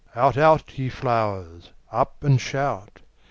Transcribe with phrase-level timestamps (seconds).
[0.15, 1.69] Out, out, ye flowers!
[1.91, 3.01] Up and shout!